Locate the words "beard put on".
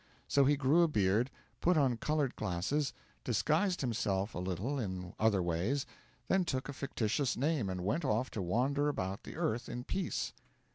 0.87-1.97